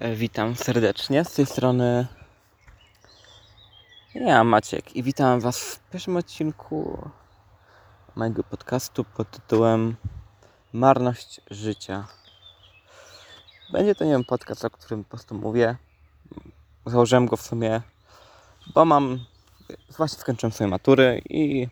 [0.00, 1.24] E, Witam serdecznie.
[1.24, 2.06] Z tej strony
[4.14, 7.10] ja, Maciek, i witam Was w pierwszym odcinku
[8.16, 9.96] mojego podcastu pod tytułem
[10.72, 12.06] Marność życia.
[13.72, 15.76] Będzie to, nie wiem, podcast, o którym po prostu mówię.
[16.86, 17.80] Założyłem go w sumie,
[18.74, 19.24] bo mam,
[19.96, 21.68] właśnie skończyłem swoje matury i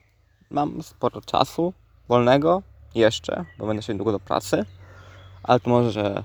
[0.51, 1.73] mam sporo czasu
[2.09, 2.63] wolnego
[2.95, 4.65] jeszcze, bo będę się niedługo do pracy,
[5.43, 6.25] ale to może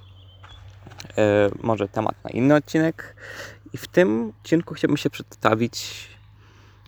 [1.61, 3.15] może temat na inny odcinek.
[3.73, 6.07] I w tym odcinku chciałbym się przedstawić.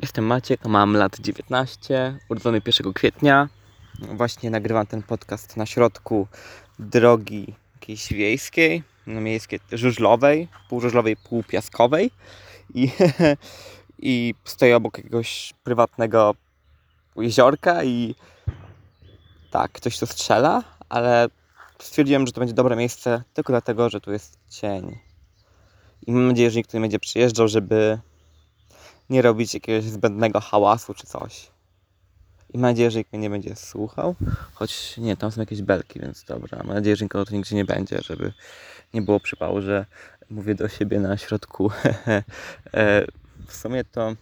[0.01, 3.49] Jestem Maciek, mam lat 19, urodzony 1 kwietnia.
[3.99, 6.27] Właśnie nagrywam ten podcast na środku
[6.79, 12.11] drogi jakiejś wiejskiej, no miejskiej, żużlowej, pół żużlowej, pół piaskowej.
[12.73, 12.89] I,
[13.99, 16.35] I stoję obok jakiegoś prywatnego
[17.15, 18.15] jeziorka i
[19.51, 21.27] tak, ktoś tu strzela, ale
[21.79, 24.97] stwierdziłem, że to będzie dobre miejsce tylko dlatego, że tu jest cień.
[26.07, 27.99] I mam nadzieję, że nikt nie będzie przyjeżdżał, żeby
[29.09, 31.51] nie robić jakiegoś zbędnego hałasu czy coś.
[32.53, 34.15] I mam nadzieję, że nikt mnie nie będzie słuchał.
[34.53, 36.57] Choć nie, tam są jakieś belki, więc dobra.
[36.63, 38.33] Mam nadzieję, że nikogo tu nigdzie nie będzie, żeby
[38.93, 39.85] nie było przypału, że
[40.29, 41.71] mówię do siebie na środku.
[42.73, 43.05] E,
[43.47, 44.15] w sumie to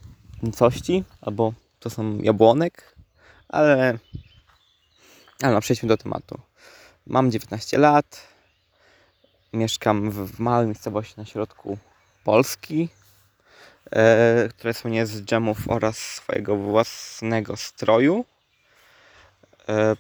[0.44, 2.96] nicości, albo to są jabłonek,
[3.50, 4.00] ale,
[5.42, 6.40] ale no, przejdźmy do tematu.
[7.08, 8.28] Mam 19 lat.
[9.54, 11.78] Mieszkam w małej miejscowości na środku
[12.24, 12.90] Polski,
[13.92, 18.26] e, które słynie z dżemów oraz swojego własnego stroju.
[19.70, 19.96] E,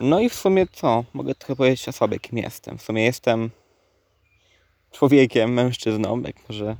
[0.00, 1.04] no i w sumie co?
[1.12, 2.78] Mogę trochę powiedzieć o sobie, kim jestem.
[2.78, 3.50] W sumie jestem
[4.92, 6.76] człowiekiem, mężczyzną, jak może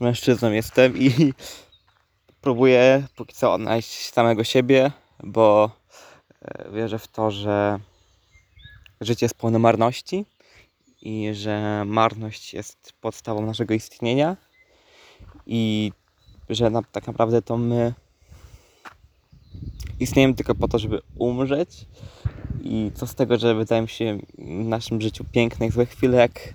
[0.00, 1.32] mężczyzną jestem i
[2.40, 4.90] próbuję póki co odnaleźć samego siebie,
[5.22, 5.70] bo
[6.42, 7.78] e, wierzę w to, że
[9.04, 10.26] życie jest pełne marności
[11.02, 14.36] i że marność jest podstawą naszego istnienia
[15.46, 15.92] i
[16.48, 17.94] że na, tak naprawdę to my
[20.00, 21.86] istniejemy tylko po to, żeby umrzeć
[22.62, 26.54] i co z tego, że wydają się w naszym życiu piękne i złe chwile, jak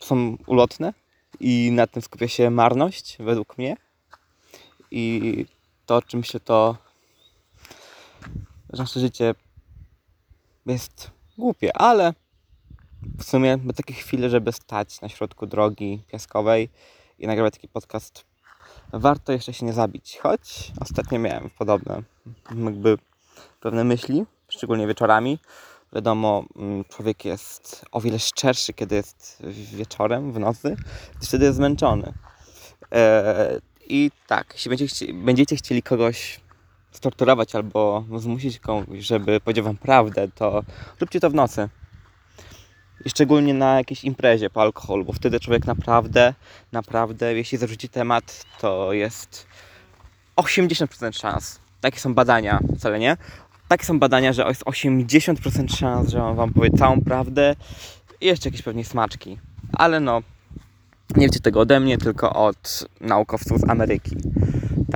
[0.00, 0.92] są ulotne
[1.40, 3.76] i na tym skupia się marność, według mnie.
[4.90, 5.46] I
[5.86, 6.76] to, czym się to,
[8.72, 9.34] nasze życie
[10.72, 12.14] jest głupie, ale
[13.18, 16.68] w sumie ma takie chwile, żeby stać na środku drogi piaskowej
[17.18, 18.24] i nagrywać taki podcast.
[18.92, 22.02] Warto jeszcze się nie zabić, choć ostatnio miałem podobne
[22.64, 22.98] jakby
[23.60, 25.38] pewne myśli, szczególnie wieczorami.
[25.92, 30.76] Wiadomo, mm, człowiek jest o wiele szczerszy, kiedy jest wieczorem, w nocy,
[31.22, 32.12] wtedy jest zmęczony.
[32.90, 36.40] Eee, I tak, jeśli będziecie, chci będziecie chcieli kogoś
[36.96, 40.62] storturować albo zmusić kogoś, żeby powiedział wam prawdę, to
[41.00, 41.68] róbcie to w nocy.
[43.04, 46.34] I szczególnie na jakiejś imprezie po alkoholu, bo wtedy człowiek naprawdę,
[46.72, 49.46] naprawdę, jeśli zarzuci temat, to jest
[50.36, 51.60] 80% szans.
[51.80, 53.16] Takie są badania, wcale nie.
[53.68, 57.56] Takie są badania, że jest 80% szans, że on wam powie całą prawdę
[58.20, 59.38] i jeszcze jakieś pewnie smaczki.
[59.72, 60.22] Ale no,
[61.16, 64.16] nie wiecie tego ode mnie, tylko od naukowców z Ameryki.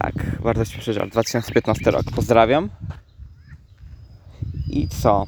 [0.03, 1.13] Tak, bardzo śmieszy żart.
[1.13, 2.03] 2015 rok.
[2.15, 2.69] Pozdrawiam.
[4.71, 5.27] I co?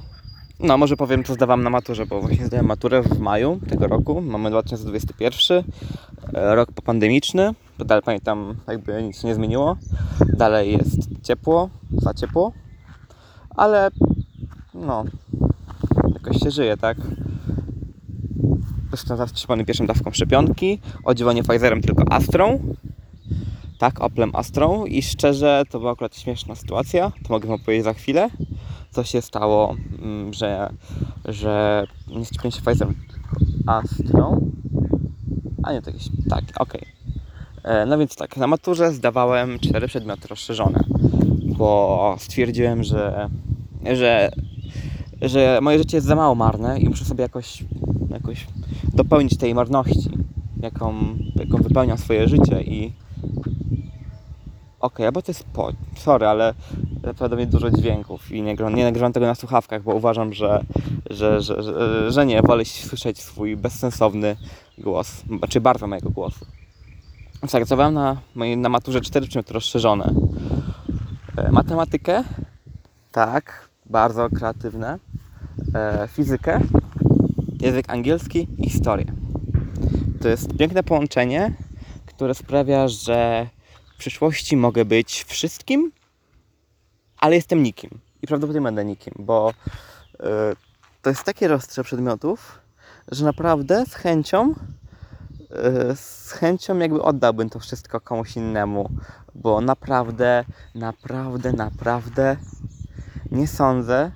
[0.60, 4.20] No, może powiem, co zdawałem na maturze, bo właśnie zdałem maturę w maju tego roku.
[4.20, 5.64] Mamy 2021,
[6.34, 7.54] e, rok popandemiczny.
[7.78, 9.76] Dalej pamiętam, jakby nic się nie zmieniło.
[10.36, 12.52] Dalej jest ciepło, za ciepło,
[13.50, 13.90] ale
[14.74, 15.04] no,
[16.14, 16.96] jakoś się żyje, tak?
[18.92, 22.74] Jestem zastrzeżony pierwszą dawką szczepionki, odziewanie Pfizerem tylko Astrą
[23.82, 27.94] tak, Oplem Astrą i szczerze to była akurat śmieszna sytuacja, to mogę Wam powiedzieć za
[27.94, 28.30] chwilę,
[28.90, 30.70] co się stało, mm, że,
[31.24, 32.94] że nie skupiłem się Pfizerem,
[33.66, 34.50] Astrą,
[35.62, 36.86] a nie, to jakieś, tak, okej.
[37.62, 37.86] Okay.
[37.86, 40.80] No więc tak, na maturze zdawałem cztery przedmioty rozszerzone,
[41.58, 43.28] bo stwierdziłem, że,
[43.92, 44.30] że,
[45.22, 47.64] że moje życie jest za mało marne i muszę sobie jakoś,
[48.10, 48.46] jakoś
[48.94, 50.10] dopełnić tej marności,
[50.60, 50.94] jaką,
[51.34, 53.01] jaką wypełniam swoje życie i
[54.82, 55.72] Okej, okay, bo to jest po...
[55.96, 56.54] Sorry, ale
[57.32, 60.64] mnie dużo dźwięków i nie, nie nagrywam tego na słuchawkach, bo uważam, że,
[61.10, 64.36] że, że, że, że nie, wolę słyszeć swój bezsensowny
[64.78, 66.46] głos, znaczy barwę mojego głosu.
[67.48, 68.16] Zagrałem na,
[68.56, 70.14] na maturze 4 przedmioty rozszerzone.
[71.36, 72.24] E, matematykę,
[73.12, 74.98] tak, bardzo kreatywne.
[75.74, 76.60] E, fizykę,
[77.60, 79.06] język angielski i historię.
[80.22, 81.54] To jest piękne połączenie,
[82.06, 83.46] które sprawia, że
[84.02, 85.92] przyszłości mogę być wszystkim,
[87.18, 87.90] ale jestem nikim.
[88.22, 89.52] I prawdopodobnie będę nikim, bo
[90.20, 90.26] yy,
[91.02, 92.58] to jest takie rozstrzał przedmiotów,
[93.08, 98.90] że naprawdę z chęcią, yy, z chęcią jakby oddałbym to wszystko komuś innemu,
[99.34, 100.44] bo naprawdę,
[100.74, 102.36] naprawdę, naprawdę
[103.30, 104.12] nie sądzę,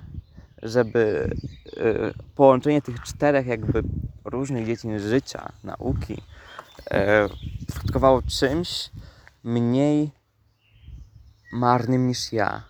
[0.63, 1.35] żeby
[1.77, 3.83] yy, połączenie tych czterech jakby
[4.25, 6.21] różnych dziedzin życia, nauki
[7.71, 8.89] skutkowało czymś
[9.43, 10.11] mniej
[11.53, 12.63] marnym niż ja.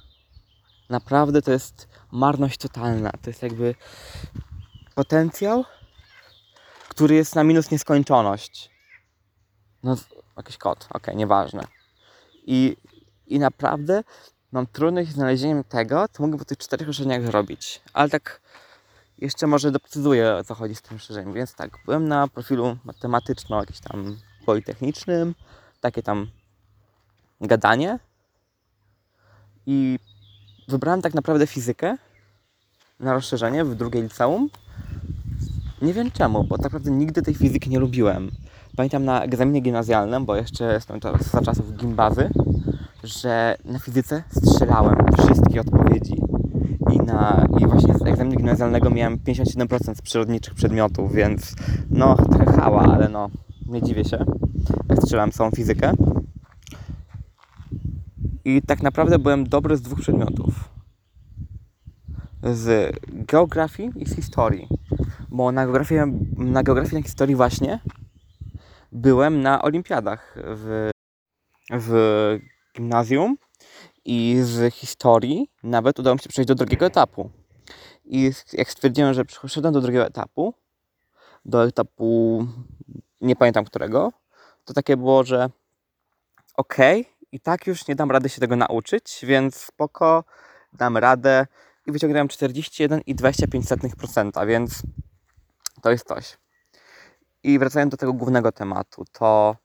[0.90, 3.12] Naprawdę to jest marność totalna.
[3.12, 3.76] To jest jakby
[4.96, 5.66] potencjał,
[6.90, 8.72] który jest na minus nieskończoność.
[9.84, 9.98] No,
[10.38, 11.64] jakiś kod, ok, nieważne.
[12.46, 12.78] I,
[13.28, 14.04] I naprawdę
[14.52, 17.82] mam trudność z znalezieniem tego, co mógłbym po tych czterech rozszerzeniach zrobić.
[17.94, 18.42] Ale tak
[19.18, 21.34] jeszcze może doprecyzuję, o co chodzi z tym rozszerzeniem.
[21.34, 25.36] Więc tak, byłem na profilu matematyczno, jakiś tam politechnicznym,
[25.82, 26.28] takie tam
[27.42, 28.00] gadanie.
[29.66, 30.00] I
[30.68, 31.98] wybrałem tak naprawdę fizykę
[33.00, 34.50] na rozszerzenie w drugiej liceum.
[35.82, 38.32] Nie wiem czemu, bo tak naprawdę nigdy tej fizyki nie lubiłem.
[38.76, 41.00] Pamiętam na egzaminie gimnazjalnym, bo jeszcze jestem
[41.32, 42.30] za czasów gimbazy,
[43.04, 46.16] że na fizyce strzelałem wszystkie odpowiedzi.
[46.92, 51.56] I, na, I właśnie z egzaminu gimnazjalnego miałem 57% z przyrodniczych przedmiotów, więc
[51.90, 53.30] no trochę hała, ale no
[53.66, 54.26] nie dziwię się,
[54.90, 55.94] jak strzelałem całą fizykę.
[58.48, 60.70] I tak naprawdę byłem dobry z dwóch przedmiotów.
[62.44, 64.68] Z geografii i z historii.
[65.30, 66.02] Bo na geografii,
[66.38, 67.80] na geografii i na historii właśnie
[68.92, 70.90] byłem na olimpiadach w,
[71.72, 71.94] w
[72.76, 73.38] gimnazjum
[74.06, 77.30] i z historii nawet udało mi się przejść do drugiego etapu.
[78.06, 80.54] I jak stwierdziłem, że przeszedłem do drugiego etapu,
[81.46, 82.46] do etapu
[83.22, 84.12] nie pamiętam którego,
[84.66, 85.50] to takie było, że
[86.56, 90.24] okej, okay, i tak już nie dam rady się tego nauczyć, więc spoko,
[90.74, 91.48] dam radę
[91.86, 94.82] i wyciągnąłem 41,25%, więc
[95.82, 96.38] to jest coś.
[97.44, 99.56] I wracając do tego głównego tematu, to,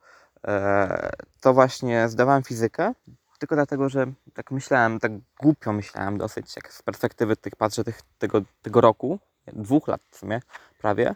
[0.47, 1.11] e,
[1.41, 2.93] to właśnie zdawałem fizykę,
[3.39, 8.01] tylko dlatego, że tak myślałem, tak głupio myślałem dosyć, jak z perspektywy tych patrzę tych,
[8.19, 10.41] tego, tego roku, dwóch lat w sumie,
[10.79, 11.15] prawie,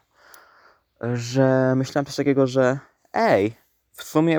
[1.00, 2.78] że myślałem coś takiego, że
[3.12, 3.56] ej,
[3.92, 4.38] w sumie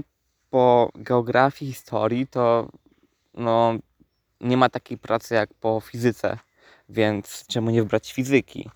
[0.57, 2.69] po geografii, historii to
[3.33, 3.74] no,
[4.42, 6.38] nie ma takiej pracy jak po fizyce,
[6.89, 8.69] więc czemu nie wybrać fizyki?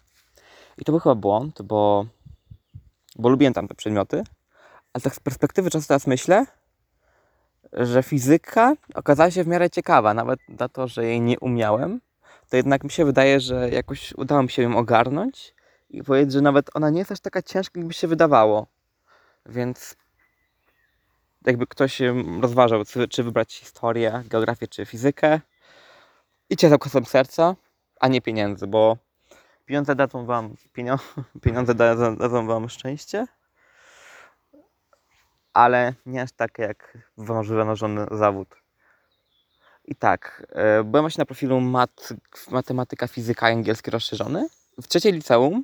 [0.78, 2.06] I to był chyba błąd, bo,
[3.16, 4.24] bo lubiłem tam te przedmioty,
[4.94, 6.45] ale tak z perspektywy czasu teraz myślę,
[7.74, 12.01] że fizyka okazała się w miarę ciekawa, nawet za to, że jej nie umiałem,
[12.50, 15.56] to jednak mi się wydaje, że jakoś udało mi się ją ogarnąć
[15.89, 18.68] i powiedzieć, że nawet ona nie jest aż taka ciężka, jakby się wydawało.
[19.45, 19.95] Więc
[21.45, 22.01] jakby ktoś
[22.41, 25.39] rozważał, czy wybrać historię, geografię, czy fizykę,
[26.49, 27.55] idźcie za głosem serca,
[27.99, 28.97] a nie pieniędzy, bo
[29.65, 30.55] pieniądze dadzą wam
[31.43, 33.27] pieniądze dadzą, dadzą wam szczęście,
[35.53, 38.61] ale nie aż takie jak wymarzony zawód.
[39.85, 42.09] I tak, e, byłem właśnie na profilu mat,
[42.51, 44.47] matematyka, fizyka angielski rozszerzony.
[44.81, 45.63] W trzeciej liceum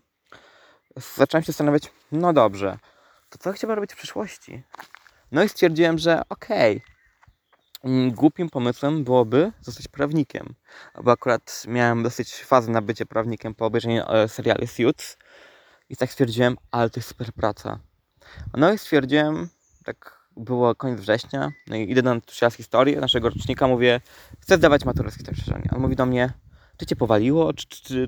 [1.15, 2.77] zacząłem się zastanawiać, no dobrze,
[3.29, 4.63] to co chciałbym robić w przyszłości?
[5.31, 6.81] No i stwierdziłem, że okej,
[7.83, 10.55] okay, głupim pomysłem byłoby zostać prawnikiem.
[11.03, 15.17] Bo akurat miałem dosyć fazę na bycie prawnikiem po obejrzeniu e, serialu Suits.
[15.89, 17.79] I tak stwierdziłem, ale to jest super praca.
[18.53, 19.49] No i stwierdziłem,
[19.83, 24.01] tak było koniec września, no i idę na tutorial historii naszego rocznika, mówię,
[24.39, 25.69] chcę zdawać maturę z historii.
[25.75, 26.33] On mówi do mnie,
[26.77, 28.07] czy cię powaliło, czy, czy,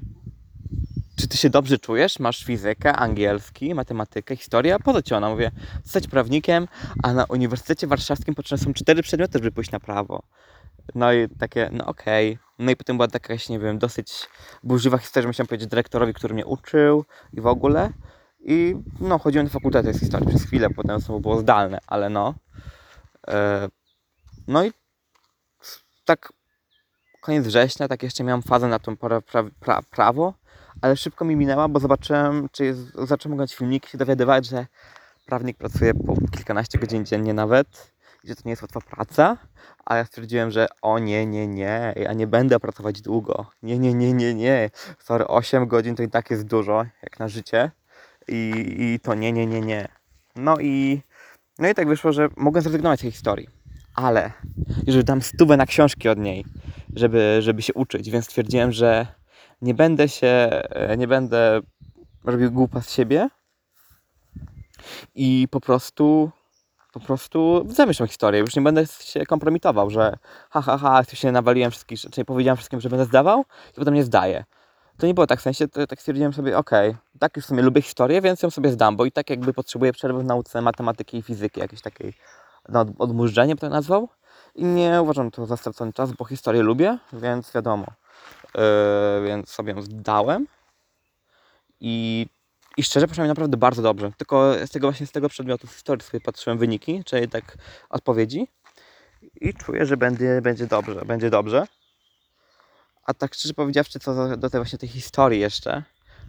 [1.20, 2.20] czy ty się dobrze czujesz?
[2.20, 4.78] Masz fizykę, angielski, matematykę, historię?
[4.84, 5.30] Po co ci ona?
[5.30, 5.52] Mówię,
[5.84, 6.68] zostać prawnikiem,
[7.04, 10.24] a na Uniwersytecie Warszawskim potrzebne są cztery przedmioty, żeby pójść na prawo.
[10.96, 12.32] No i takie, no okej.
[12.32, 12.46] Okay.
[12.60, 14.30] No i potem była taka nie wiem, dosyć
[14.64, 17.92] burzliwa historia, że musiałem powiedzieć dyrektorowi, który mnie uczył i w ogóle.
[18.40, 22.34] I no, chodziłem do fakultetu z historii przez chwilę, potem znowu było zdalne, ale no.
[23.28, 23.70] E,
[24.48, 24.72] no i
[26.06, 26.34] tak
[27.22, 30.34] koniec września, tak jeszcze miałem fazę na to pra, pra, pra, prawo
[30.81, 34.65] ale szybko mi minęła, bo zobaczyłem, czy jest, zacząłem oglądać filmiki, się dowiadywać, że
[35.25, 37.91] prawnik pracuje po kilkanaście godzin dziennie nawet
[38.24, 39.38] i że to nie jest łatwa praca,
[39.86, 43.45] a ja stwierdziłem, że o nie, nie, nie, ja nie będę pracować długo.
[43.63, 44.69] Nie, nie, nie, nie, nie.
[45.00, 47.71] Sorry, 8 godzin to i tak jest dużo, jak na życie.
[48.27, 49.88] I, i to nie, nie, nie, nie.
[50.36, 51.01] No i,
[51.59, 53.50] no i tak wyszło, że mogłem zrezygnować z tej historii.
[53.95, 54.31] Ale
[54.88, 56.45] jeżeli dam stówę na książki od niej,
[56.95, 59.19] żeby, żeby się uczyć, więc stwierdziłem, że
[59.62, 61.62] nie będę się, e, nie będę
[62.24, 63.30] robił głupa z siebie
[65.16, 66.32] i po prostu
[66.94, 68.39] po prostu zamyślę historię.
[68.39, 70.18] Już nie będę się kompromitował, że
[70.50, 74.04] ha, ha, ha, się nawaliłem wszystkich, czyli powiedziałem wszystkim, że będę zdawał i potem nie
[74.04, 74.46] zdaję.
[74.98, 77.62] to nie było tak w sensie, to tak stwierdziłem sobie, okej, tak już w sumie
[77.62, 81.18] lubię historię, więc ją sobie zdam, bo i tak jakby potrzebuję przerwy w nauce matematyki
[81.18, 82.13] i fizyki, jakiejś takiej
[82.70, 84.10] no, od- odmurzenie bym to nazwał.
[84.56, 87.86] I nie uważam to za stracony czas, bo historię lubię, więc wiadomo.
[88.55, 90.48] Yy, więc sobie ją zdałem.
[91.79, 92.27] I,
[92.77, 94.12] I szczerze poszło mi naprawdę bardzo dobrze.
[94.17, 97.58] Tylko z tego właśnie z tego przedmiotu z historii sobie patrzyłem wyniki, czyli tak
[97.89, 98.48] odpowiedzi.
[99.41, 101.67] I czuję, że będzie, będzie dobrze, będzie dobrze.
[103.03, 105.84] A tak szczerze powiedziawszy, co do, tej właśnie tej historii jeszcze,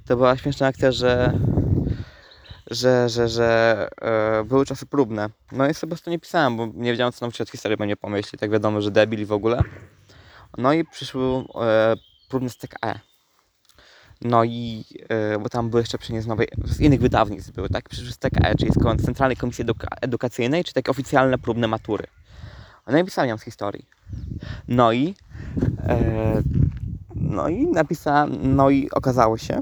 [0.07, 1.33] to była śmieszna akcja, że
[2.71, 5.31] że, że, że e, były czasy próbne.
[5.53, 7.85] No i sobie po prostu nie pisałem, bo nie wiedziałem co nauczyć od historii, bo
[7.85, 8.39] nie pomyśli.
[8.39, 9.63] Tak wiadomo, że debil i w ogóle.
[10.59, 11.23] No i przyszły
[11.63, 11.95] e,
[12.29, 13.01] próbne z TKE.
[14.21, 17.89] No i, e, bo tam były jeszcze przecież nowej, z innych wydawnictw były, tak?
[17.89, 22.07] Przyszły z TKE, czyli z Centralnej Komisji Eduka- Edukacyjnej, czy takie oficjalne próbne matury.
[22.87, 23.87] No i pisałem ją z historii.
[24.69, 25.15] No i,
[25.83, 26.43] e,
[27.15, 29.61] no i napisałem, no i okazało się,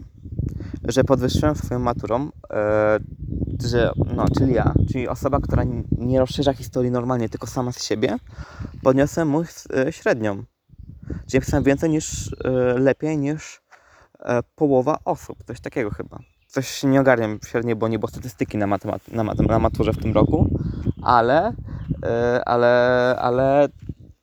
[0.85, 2.99] że podwyższyłem swoją maturą, e,
[3.65, 5.65] że, no, czyli ja, czyli osoba, która
[5.99, 8.17] nie rozszerza historii normalnie, tylko sama z siebie,
[8.83, 10.45] podniosłem mu e, średnią.
[11.29, 13.61] Czyli napisałem więcej niż, e, lepiej niż
[14.19, 16.19] e, połowa osób, coś takiego chyba.
[16.47, 20.03] Coś nie ogarniam średniej, bo nie było statystyki na, matemat- na, mat- na maturze w
[20.03, 20.51] tym roku,
[21.03, 21.53] ale,
[22.03, 23.69] e, ale, ale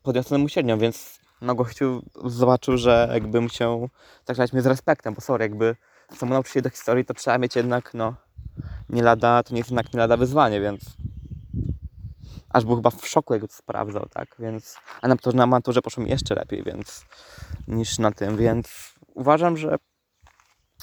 [0.04, 3.90] podniosłem mu średnią, więc no gościu zobaczył, że jakby musiał
[4.26, 5.76] traktować mnie z respektem, bo sorry, jakby
[6.16, 8.16] samo nauczyć się do historii, to trzeba mieć jednak, no,
[8.90, 10.82] nie lada, to nie jest jednak nie lada wyzwanie, więc
[12.56, 16.04] aż był chyba w szoku, jak to sprawdzał, tak, więc, a na, na maturze poszło
[16.04, 17.06] mi jeszcze lepiej, więc,
[17.68, 19.76] niż na tym, więc uważam, że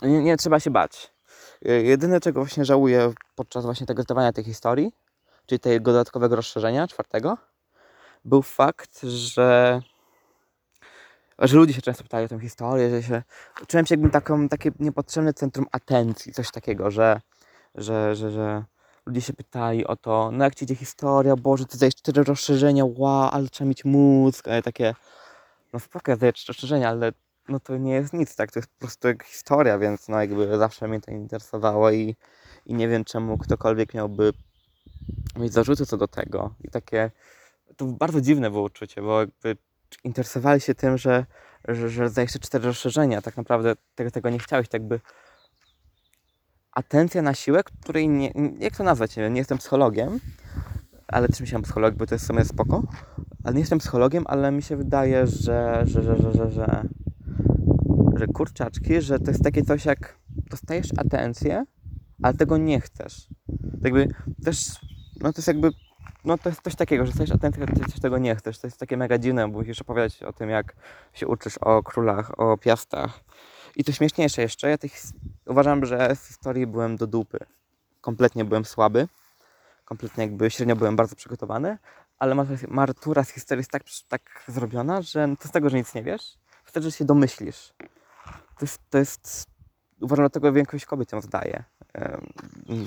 [0.03, 1.13] nie, nie trzeba się bać.
[1.67, 4.93] Y, Jedyne, czego właśnie żałuję podczas właśnie tego zdawania tej historii,
[5.47, 7.39] czyli tego dodatkowego rozszerzenia, czwartego,
[8.25, 9.81] był fakt, że
[11.39, 13.23] że ludzie się często pytają o tę historię, że się
[13.67, 17.21] czułem się jakbym taką, takie niepotrzebne centrum atencji, coś takiego, że,
[17.75, 18.65] że, że, że
[19.07, 22.85] ludzie się pytali o to, no jak ci idzie historia, Boże, ty zdajesz cztery rozszerzenia,
[22.85, 24.95] wow, ale trzeba mieć mózg, ale takie,
[25.73, 27.13] no spoko, ja cztery rozszerzenia, ale
[27.49, 30.89] no to nie jest nic, tak, to jest po prostu historia, więc no jakby zawsze
[30.89, 32.17] mnie to interesowało i,
[32.67, 34.33] i nie wiem czemu ktokolwiek miałby
[35.37, 37.11] mieć zarzuty co do tego i takie,
[37.77, 39.57] to bardzo dziwne było uczucie, bo jakby
[40.05, 41.27] interesowali się tym, że,
[41.69, 45.01] że, że zdajesz te cztery rozszerzenia, tak naprawdę tego, tego nie chciałeś, tak by
[46.73, 50.21] atencja na siłę, której nie, jak to nazwać, nie nie jestem psychologiem,
[51.09, 52.83] ale też myślałem psycholog, bo to jest w sumie spoko,
[53.45, 56.85] ale nie jestem psychologiem, ale mi się wydaje, że, że, że, że, że, że,
[58.17, 60.19] że kurczaczki, że to jest takie coś jak
[60.51, 61.65] dostajesz atencję,
[62.23, 63.29] ale tego nie chcesz.
[63.83, 64.09] Jakby
[64.45, 64.67] też,
[65.21, 65.71] no to jest jakby
[66.25, 68.59] no to jest coś takiego, że chcesz atencję, ale też tego nie chcesz.
[68.59, 70.77] To jest takie mega dziwne, bo musisz opowiadać o tym, jak
[71.13, 73.21] się uczysz o królach, o piastach.
[73.77, 74.93] I to śmieszniejsze jeszcze, ja tych,
[75.53, 77.39] uważam, że z historii byłem do dupy.
[78.01, 79.09] Kompletnie byłem słaby.
[79.85, 81.79] Kompletnie jakby średnio byłem bardzo przygotowany,
[82.19, 85.95] ale matur- matura z historii jest tak, tak zrobiona, że to z tego, że nic
[85.95, 87.75] nie wiesz, wtedy że się domyślisz.
[88.59, 89.47] To jest, to jest
[90.01, 91.65] uważam, dlatego większość kobiet ją zdaje,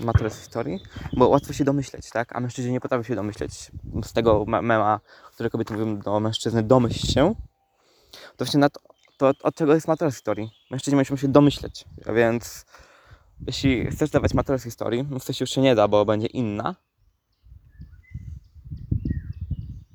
[0.03, 0.79] maturę z historii,
[1.13, 2.35] bo łatwo się domyśleć, tak?
[2.35, 3.71] A mężczyźni nie potrafią się domyśleć.
[4.03, 4.99] Z tego me- mema,
[5.33, 7.35] które kobiety mówią do mężczyzny, domyśl się,
[8.11, 8.79] to właśnie na to,
[9.17, 10.49] to od czego jest matura z historii.
[10.71, 12.65] Mężczyźni muszą się domyśleć, a więc
[13.47, 16.75] jeśli chcesz dawać maturę z historii, no się już się nie da, bo będzie inna,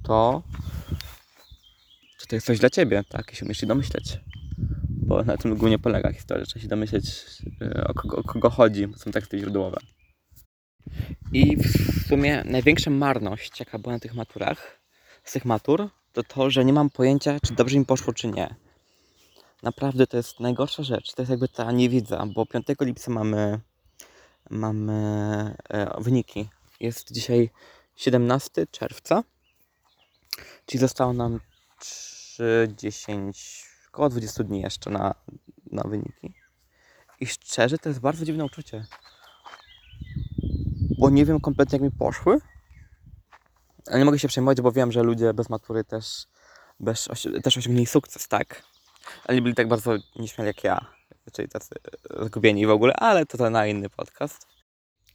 [0.03, 0.43] to
[2.19, 3.27] czy to jest coś dla Ciebie, tak?
[3.31, 4.19] Jeśli umiesz się domyśleć.
[4.89, 6.47] Bo na tym głównie polega historia.
[6.47, 7.27] Trzeba się domyśleć,
[7.61, 9.81] e, o kogo, o kogo chodzi, są teksty źródłowe.
[11.33, 14.81] I w sumie największa marność, jaka była na tych maturach,
[15.25, 18.55] z tych matur, to to, że nie mam pojęcia, czy dobrze mi poszło, czy nie.
[19.62, 21.14] Naprawdę to jest najgorsza rzecz.
[21.14, 23.61] To jest jakby ta niewiedza, bo 5 lipca mamy,
[24.50, 24.95] mamy
[25.69, 26.49] e, wyniki.
[26.81, 27.50] Jest dzisiaj
[27.97, 29.23] 17 czerwca,
[30.67, 31.40] czyli zostało nam
[31.79, 35.14] 3, 10, około 20 dni jeszcze na,
[35.73, 36.35] na wyniki.
[37.21, 38.87] I szczerze, to jest bardzo dziwne uczucie.
[40.99, 42.38] Bo nie wiem kompletnie, jak mi poszły.
[43.87, 46.26] Ale nie mogę się przejmować, bo wiem, że ludzie bez matury też,
[46.81, 47.09] bez,
[47.43, 48.70] też osiągnęli sukces, tak?
[49.29, 50.87] Nie byli tak bardzo nieśmiali jak ja.
[51.33, 51.75] Czyli tacy
[52.21, 54.47] zgubieni w ogóle, ale to, to na inny podcast.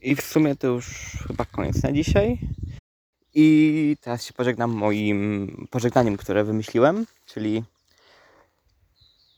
[0.02, 2.40] I w sumie to już chyba koniec na dzisiaj.
[3.34, 7.64] I teraz się pożegnam moim pożegnaniem, które wymyśliłem, czyli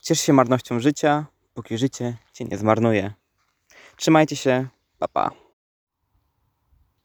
[0.02, 3.14] ciesz się marnością życia, póki życie cię nie zmarnuje.
[3.96, 4.68] Trzymajcie się,
[5.00, 5.47] pa pa.